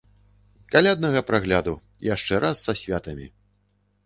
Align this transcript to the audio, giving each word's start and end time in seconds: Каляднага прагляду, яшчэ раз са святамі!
Каляднага 0.75 1.21
прагляду, 1.29 1.73
яшчэ 2.15 2.41
раз 2.45 2.63
са 2.65 2.77
святамі! 2.81 3.31